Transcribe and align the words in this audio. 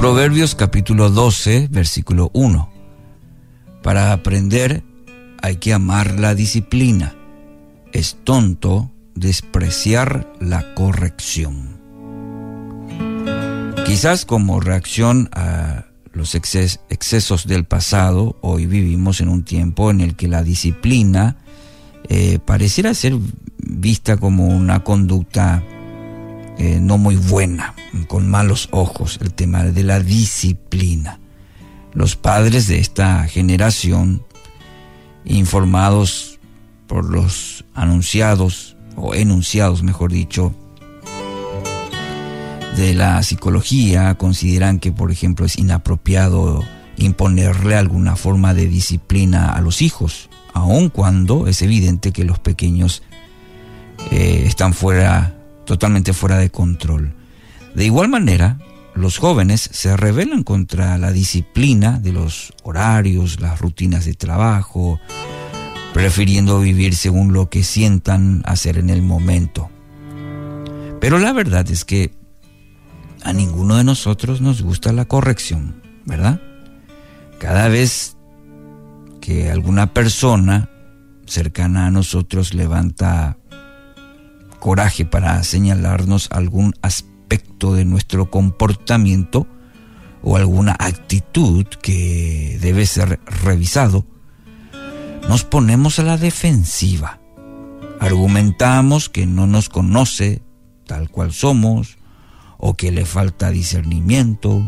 Proverbios 0.00 0.54
capítulo 0.54 1.10
12, 1.10 1.68
versículo 1.70 2.30
1. 2.32 2.70
Para 3.82 4.12
aprender 4.12 4.82
hay 5.42 5.56
que 5.56 5.74
amar 5.74 6.18
la 6.18 6.34
disciplina. 6.34 7.14
Es 7.92 8.16
tonto 8.24 8.90
despreciar 9.14 10.32
la 10.40 10.72
corrección. 10.74 11.78
Quizás 13.84 14.24
como 14.24 14.60
reacción 14.60 15.28
a 15.32 15.84
los 16.14 16.34
excesos 16.34 17.46
del 17.46 17.66
pasado, 17.66 18.38
hoy 18.40 18.64
vivimos 18.64 19.20
en 19.20 19.28
un 19.28 19.44
tiempo 19.44 19.90
en 19.90 20.00
el 20.00 20.16
que 20.16 20.28
la 20.28 20.42
disciplina 20.42 21.36
eh, 22.08 22.38
pareciera 22.42 22.94
ser 22.94 23.18
vista 23.58 24.16
como 24.16 24.46
una 24.46 24.82
conducta 24.82 25.62
eh, 26.62 26.78
no 26.78 26.98
muy 26.98 27.16
buena, 27.16 27.74
con 28.06 28.28
malos 28.28 28.68
ojos, 28.70 29.18
el 29.22 29.32
tema 29.32 29.64
de 29.64 29.82
la 29.82 29.98
disciplina. 29.98 31.18
Los 31.94 32.16
padres 32.16 32.66
de 32.68 32.80
esta 32.80 33.26
generación, 33.28 34.22
informados 35.24 36.38
por 36.86 37.06
los 37.06 37.64
anunciados, 37.72 38.76
o 38.94 39.14
enunciados 39.14 39.82
mejor 39.82 40.12
dicho, 40.12 40.54
de 42.76 42.92
la 42.92 43.22
psicología, 43.22 44.14
consideran 44.16 44.80
que, 44.80 44.92
por 44.92 45.10
ejemplo, 45.10 45.46
es 45.46 45.56
inapropiado 45.56 46.62
imponerle 46.98 47.74
alguna 47.74 48.16
forma 48.16 48.52
de 48.52 48.66
disciplina 48.66 49.54
a 49.54 49.62
los 49.62 49.80
hijos, 49.80 50.28
aun 50.52 50.90
cuando 50.90 51.46
es 51.46 51.62
evidente 51.62 52.12
que 52.12 52.26
los 52.26 52.38
pequeños 52.38 53.02
eh, 54.10 54.42
están 54.44 54.74
fuera 54.74 55.39
totalmente 55.64 56.12
fuera 56.12 56.38
de 56.38 56.50
control. 56.50 57.14
De 57.74 57.84
igual 57.84 58.08
manera, 58.08 58.58
los 58.94 59.18
jóvenes 59.18 59.68
se 59.72 59.96
rebelan 59.96 60.42
contra 60.42 60.98
la 60.98 61.12
disciplina 61.12 61.98
de 61.98 62.12
los 62.12 62.52
horarios, 62.62 63.40
las 63.40 63.60
rutinas 63.60 64.04
de 64.04 64.14
trabajo, 64.14 65.00
prefiriendo 65.94 66.60
vivir 66.60 66.94
según 66.94 67.32
lo 67.32 67.48
que 67.48 67.62
sientan 67.62 68.42
hacer 68.44 68.78
en 68.78 68.90
el 68.90 69.02
momento. 69.02 69.70
Pero 71.00 71.18
la 71.18 71.32
verdad 71.32 71.70
es 71.70 71.84
que 71.84 72.12
a 73.22 73.32
ninguno 73.32 73.76
de 73.76 73.84
nosotros 73.84 74.40
nos 74.40 74.62
gusta 74.62 74.92
la 74.92 75.04
corrección, 75.04 75.82
¿verdad? 76.04 76.40
Cada 77.38 77.68
vez 77.68 78.16
que 79.20 79.50
alguna 79.50 79.92
persona 79.92 80.68
cercana 81.26 81.86
a 81.86 81.90
nosotros 81.90 82.54
levanta 82.54 83.38
coraje 84.60 85.04
para 85.04 85.42
señalarnos 85.42 86.28
algún 86.30 86.74
aspecto 86.82 87.74
de 87.74 87.84
nuestro 87.84 88.30
comportamiento 88.30 89.46
o 90.22 90.36
alguna 90.36 90.76
actitud 90.78 91.66
que 91.82 92.58
debe 92.60 92.86
ser 92.86 93.20
revisado, 93.26 94.06
nos 95.28 95.44
ponemos 95.44 95.98
a 95.98 96.04
la 96.04 96.16
defensiva. 96.16 97.20
Argumentamos 97.98 99.08
que 99.08 99.26
no 99.26 99.46
nos 99.46 99.68
conoce 99.68 100.42
tal 100.86 101.10
cual 101.10 101.32
somos 101.32 101.98
o 102.58 102.74
que 102.74 102.90
le 102.90 103.04
falta 103.04 103.50
discernimiento. 103.50 104.62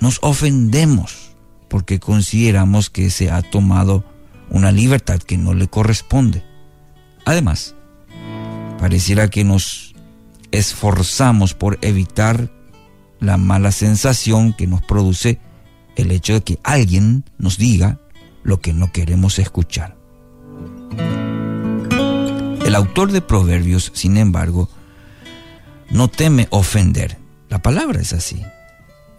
Nos 0.00 0.18
ofendemos 0.22 1.36
porque 1.68 2.00
consideramos 2.00 2.90
que 2.90 3.10
se 3.10 3.30
ha 3.30 3.42
tomado 3.42 4.04
una 4.50 4.72
libertad 4.72 5.20
que 5.20 5.38
no 5.38 5.54
le 5.54 5.68
corresponde. 5.68 6.44
Además, 7.24 7.76
Pareciera 8.80 9.28
que 9.28 9.44
nos 9.44 9.94
esforzamos 10.52 11.52
por 11.52 11.78
evitar 11.82 12.50
la 13.20 13.36
mala 13.36 13.72
sensación 13.72 14.54
que 14.54 14.66
nos 14.66 14.80
produce 14.80 15.38
el 15.96 16.10
hecho 16.10 16.32
de 16.32 16.40
que 16.42 16.58
alguien 16.64 17.24
nos 17.36 17.58
diga 17.58 18.00
lo 18.42 18.60
que 18.60 18.72
no 18.72 18.90
queremos 18.90 19.38
escuchar. 19.38 19.98
El 22.64 22.74
autor 22.74 23.12
de 23.12 23.20
Proverbios, 23.20 23.92
sin 23.94 24.16
embargo, 24.16 24.70
no 25.90 26.08
teme 26.08 26.48
ofender. 26.50 27.18
La 27.50 27.60
palabra 27.60 28.00
es 28.00 28.14
así. 28.14 28.42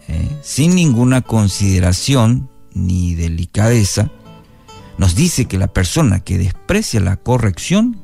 ¿eh? 0.08 0.28
Sin 0.42 0.74
ninguna 0.74 1.20
consideración 1.20 2.50
ni 2.74 3.14
delicadeza, 3.14 4.10
nos 4.98 5.14
dice 5.14 5.44
que 5.44 5.58
la 5.58 5.68
persona 5.68 6.20
que 6.20 6.38
desprecia 6.38 6.98
la 6.98 7.16
corrección 7.16 8.00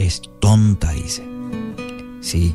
es 0.00 0.22
tonta, 0.40 0.92
dice. 0.92 1.22
Sí. 2.20 2.54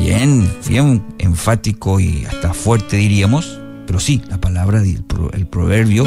Bien, 0.00 0.50
bien 0.66 1.04
enfático 1.18 2.00
y 2.00 2.24
hasta 2.24 2.54
fuerte 2.54 2.96
diríamos, 2.96 3.60
pero 3.86 4.00
sí, 4.00 4.22
la 4.28 4.40
palabra, 4.40 4.80
el, 4.80 5.46
proverbio, 5.46 6.04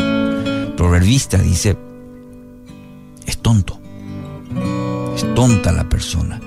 proverbista 0.76 1.38
dice, 1.38 1.78
es 3.26 3.38
tonto. 3.38 3.80
Es 5.16 5.34
tonta 5.36 5.72
la 5.72 5.88
persona. 5.88 6.42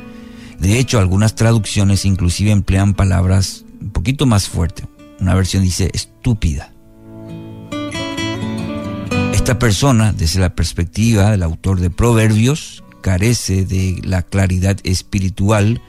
De 0.59 0.79
hecho, 0.79 0.99
algunas 0.99 1.37
traducciones 1.37 2.05
inclusive 2.05 2.51
emplean 2.51 2.95
palabras 2.95 3.65
un 3.81 3.91
poquito 3.91 4.27
más 4.27 4.49
fuertes. 4.49 4.87
Una 5.21 5.35
versión 5.35 5.63
dice 5.63 5.91
estúpida. 5.95 6.73
Esta 9.33 9.59
persona, 9.59 10.13
desde 10.13 10.41
la 10.41 10.55
perspectiva 10.55 11.31
del 11.31 11.43
autor 11.43 11.81
de 11.81 11.91
Proverbios, 11.91 12.83
carece 13.09 13.65
de 13.65 14.03
la 14.05 14.21
claridad 14.21 14.77
espiritual 14.85 15.81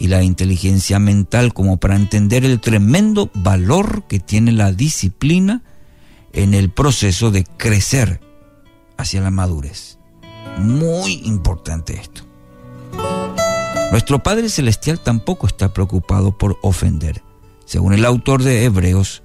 y 0.00 0.08
la 0.08 0.24
inteligencia 0.24 0.98
mental 0.98 1.54
como 1.54 1.76
para 1.76 1.94
entender 1.94 2.44
el 2.44 2.58
tremendo 2.58 3.30
valor 3.34 4.02
que 4.08 4.18
tiene 4.18 4.50
la 4.50 4.72
disciplina 4.72 5.62
en 6.32 6.54
el 6.54 6.70
proceso 6.70 7.30
de 7.30 7.44
crecer 7.44 8.20
hacia 8.96 9.20
la 9.20 9.30
madurez. 9.30 10.00
Muy 10.58 11.20
importante 11.22 12.00
esto. 12.00 12.22
Nuestro 13.92 14.24
Padre 14.24 14.48
Celestial 14.48 14.98
tampoco 14.98 15.46
está 15.46 15.72
preocupado 15.72 16.36
por 16.36 16.58
ofender. 16.62 17.22
Según 17.64 17.92
el 17.92 18.04
autor 18.04 18.42
de 18.42 18.64
Hebreos, 18.64 19.22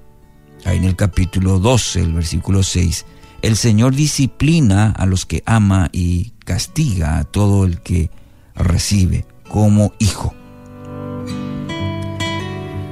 ahí 0.64 0.78
en 0.78 0.84
el 0.84 0.96
capítulo 0.96 1.58
12, 1.58 2.02
el 2.02 2.14
versículo 2.14 2.62
6, 2.62 3.04
el 3.42 3.58
Señor 3.58 3.96
disciplina 3.96 4.92
a 4.92 5.06
los 5.06 5.26
que 5.26 5.44
ama 5.46 5.90
y 5.92 6.34
castiga 6.46 7.18
a 7.18 7.24
todo 7.24 7.66
el 7.66 7.82
que 7.82 8.12
recibe 8.56 9.26
como 9.48 9.94
hijo. 10.00 10.34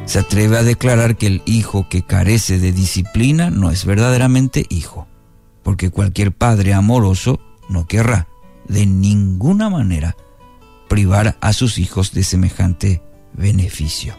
Se 0.06 0.20
atreve 0.20 0.58
a 0.58 0.64
declarar 0.64 1.18
que 1.18 1.28
el 1.28 1.44
hijo 1.46 1.88
que 1.88 2.02
carece 2.02 2.58
de 2.58 2.72
disciplina 2.72 3.52
no 3.52 3.70
es 3.70 3.86
verdaderamente 3.86 4.66
hijo, 4.70 5.08
porque 5.62 5.92
cualquier 5.92 6.32
padre 6.32 6.74
amoroso 6.74 7.40
no 7.70 7.86
querrá 7.86 8.28
de 8.68 8.88
ninguna 8.88 9.70
manera 9.70 10.18
privar 10.88 11.38
a 11.42 11.54
sus 11.54 11.78
hijos 11.78 12.12
de 12.12 12.24
semejante 12.24 13.04
beneficio. 13.34 14.16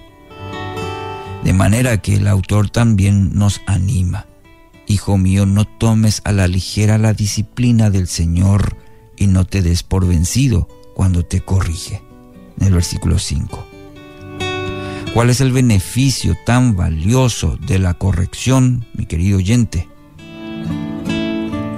De 1.43 1.53
manera 1.53 2.01
que 2.01 2.15
el 2.15 2.29
autor 2.29 2.71
también 2.71 3.35
nos 3.35 3.61
anima 3.67 4.27
Hijo 4.91 5.19
mío, 5.19 5.47
no 5.47 5.67
tomes 5.67 6.21
a 6.25 6.33
la 6.33 6.49
ligera 6.49 6.99
la 6.99 7.13
disciplina 7.13 7.91
del 7.91 8.09
Señor 8.09 8.77
y 9.17 9.29
no 9.29 9.45
te 9.45 9.63
des 9.63 9.85
por 9.85 10.05
vencido 10.05 10.67
cuando 10.97 11.25
te 11.25 11.43
corrige. 11.43 12.03
En 12.59 12.67
el 12.67 12.75
versículo 12.75 13.21
5. 13.21 13.67
¿Cuál 15.15 15.31
es 15.31 15.41
el 15.41 15.53
beneficio 15.53 16.37
tan 16.45 16.75
valioso 16.75 17.57
de 17.57 17.79
la 17.79 17.95
corrección, 17.95 18.85
mi 18.93 19.07
querido 19.07 19.39
oyente? 19.39 19.89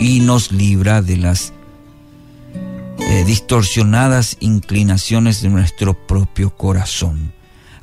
Y 0.00 0.20
nos 0.20 0.50
libra 0.50 1.02
de 1.02 1.18
las 1.18 1.52
eh, 2.98 3.24
distorsionadas 3.26 4.38
inclinaciones 4.40 5.42
de 5.42 5.50
nuestro 5.50 5.92
propio 6.06 6.56
corazón 6.56 7.34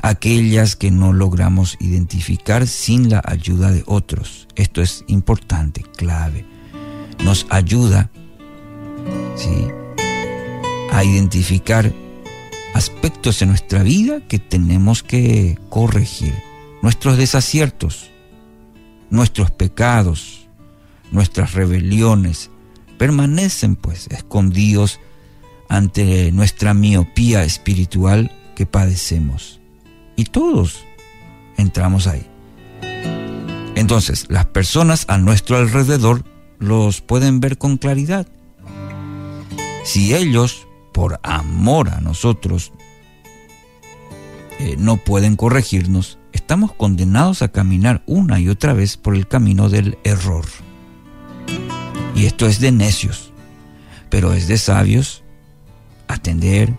aquellas 0.01 0.75
que 0.75 0.91
no 0.91 1.13
logramos 1.13 1.77
identificar 1.79 2.67
sin 2.67 3.09
la 3.09 3.21
ayuda 3.25 3.71
de 3.71 3.83
otros. 3.85 4.47
Esto 4.55 4.81
es 4.81 5.03
importante, 5.07 5.83
clave. 5.95 6.45
Nos 7.23 7.45
ayuda 7.49 8.09
¿sí? 9.35 9.67
a 10.91 11.03
identificar 11.03 11.93
aspectos 12.73 13.41
en 13.41 13.49
nuestra 13.49 13.83
vida 13.83 14.21
que 14.27 14.39
tenemos 14.39 15.03
que 15.03 15.57
corregir. 15.69 16.33
Nuestros 16.81 17.17
desaciertos, 17.17 18.09
nuestros 19.09 19.51
pecados, 19.51 20.47
nuestras 21.11 21.53
rebeliones 21.53 22.51
permanecen 22.97 23.75
pues 23.75 24.07
escondidos 24.07 24.99
ante 25.67 26.31
nuestra 26.31 26.73
miopía 26.73 27.43
espiritual 27.43 28.31
que 28.55 28.65
padecemos. 28.65 29.58
Y 30.19 30.25
todos 30.25 30.85
entramos 31.55 32.05
ahí. 32.05 32.27
Entonces, 33.75 34.25
las 34.27 34.47
personas 34.47 35.05
a 35.07 35.17
nuestro 35.17 35.55
alrededor 35.55 36.25
los 36.57 36.99
pueden 36.99 37.39
ver 37.39 37.57
con 37.57 37.77
claridad. 37.77 38.27
Si 39.85 40.13
ellos, 40.13 40.67
por 40.91 41.21
amor 41.23 41.87
a 41.87 42.01
nosotros, 42.01 42.73
eh, 44.59 44.75
no 44.77 44.97
pueden 44.97 45.37
corregirnos, 45.37 46.17
estamos 46.33 46.73
condenados 46.73 47.41
a 47.41 47.53
caminar 47.53 48.03
una 48.05 48.41
y 48.41 48.49
otra 48.49 48.73
vez 48.73 48.97
por 48.97 49.15
el 49.15 49.25
camino 49.25 49.69
del 49.69 49.99
error. 50.03 50.43
Y 52.13 52.25
esto 52.25 52.45
es 52.45 52.59
de 52.59 52.73
necios, 52.73 53.31
pero 54.09 54.33
es 54.33 54.49
de 54.49 54.57
sabios 54.57 55.23
atender, 56.09 56.75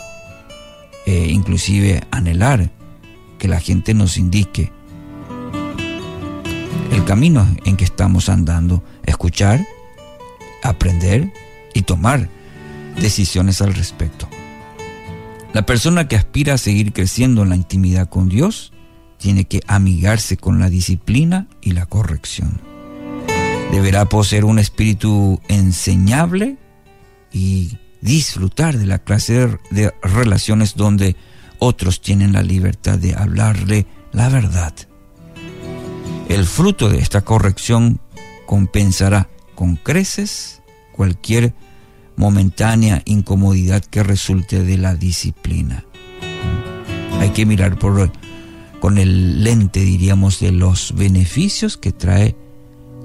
e 1.07 1.31
inclusive 1.31 2.03
anhelar 2.11 2.71
que 3.41 3.49
la 3.49 3.59
gente 3.59 3.95
nos 3.95 4.19
indique 4.19 4.71
el 6.93 7.05
camino 7.05 7.49
en 7.65 7.77
que 7.77 7.85
estamos 7.85 8.29
andando, 8.29 8.85
escuchar, 9.05 9.67
aprender 10.63 11.33
y 11.75 11.83
tomar 11.83 12.29
decisiones 13.01 13.63
al 13.63 13.75
respecto. 13.75 14.29
La 15.55 15.65
persona 15.65 16.07
que 16.07 16.17
aspira 16.17 16.55
a 16.55 16.59
seguir 16.59 16.93
creciendo 16.93 17.43
en 17.43 17.49
la 17.49 17.57
intimidad 17.57 18.09
con 18.09 18.29
Dios 18.29 18.73
tiene 19.17 19.47
que 19.47 19.63
amigarse 19.67 20.37
con 20.37 20.61
la 20.61 20.69
disciplina 20.69 21.49
y 21.63 21.73
la 21.73 21.87
corrección. 21.87 22.61
Deberá 23.73 24.05
poseer 24.05 24.45
un 24.45 24.59
espíritu 24.59 25.41
enseñable 25.49 26.59
y 27.33 27.79
disfrutar 28.03 28.77
de 28.77 28.87
la 28.87 28.99
clase 28.99 29.59
de 29.71 29.95
relaciones 30.03 30.75
donde 30.75 31.17
otros 31.61 32.01
tienen 32.01 32.33
la 32.33 32.43
libertad 32.43 32.99
de 32.99 33.15
hablarle 33.15 33.87
la 34.13 34.29
verdad. 34.29 34.75
El 36.29 36.45
fruto 36.45 36.89
de 36.89 36.99
esta 36.99 37.21
corrección 37.21 38.01
compensará 38.47 39.29
con 39.55 39.77
creces 39.77 40.63
cualquier 40.93 41.55
momentánea 42.17 43.03
incomodidad 43.05 43.85
que 43.85 44.03
resulte 44.03 44.63
de 44.63 44.77
la 44.77 44.95
disciplina. 44.95 45.85
Hay 47.21 47.31
que 47.31 47.47
mirar 47.47 47.79
por, 47.79 48.11
con 48.81 48.99
el 48.99 49.45
lente, 49.45 49.81
diríamos, 49.81 50.41
de 50.41 50.53
los 50.53 50.95
beneficios 50.95 51.77
que 51.77 51.93
trae 51.93 52.37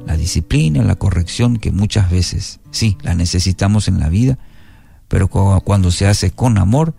la 0.05 0.17
disciplina, 0.17 0.83
la 0.83 0.95
corrección, 0.95 1.57
que 1.57 1.71
muchas 1.71 2.09
veces 2.09 2.59
sí, 2.71 2.97
la 3.01 3.15
necesitamos 3.15 3.87
en 3.87 3.99
la 3.99 4.09
vida, 4.09 4.37
pero 5.07 5.27
cuando 5.27 5.91
se 5.91 6.07
hace 6.07 6.31
con 6.31 6.57
amor, 6.57 6.93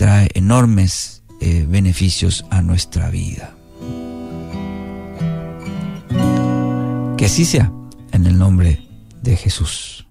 trae 0.00 0.30
enormes 0.32 1.22
eh, 1.42 1.66
beneficios 1.68 2.46
a 2.48 2.62
nuestra 2.62 3.10
vida. 3.10 3.54
Que 7.18 7.26
así 7.26 7.44
sea, 7.44 7.70
en 8.10 8.24
el 8.24 8.38
nombre 8.38 8.80
de 9.20 9.36
Jesús. 9.36 10.06